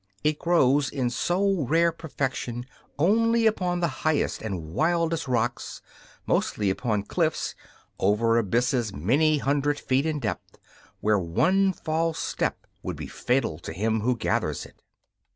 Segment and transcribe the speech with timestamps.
[0.23, 2.65] It grows in so rare perfection
[2.97, 5.79] only upon the highest and wildest rocks
[6.25, 7.53] mostly upon cliffs,
[7.99, 10.57] over abysses many hundred feet in depth,
[11.01, 14.81] where one false step would be fatal to him who gathers it.